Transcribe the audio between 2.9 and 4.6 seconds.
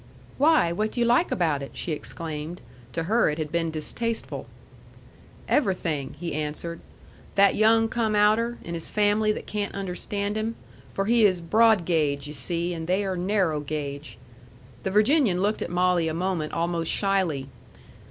To her it had been distasteful.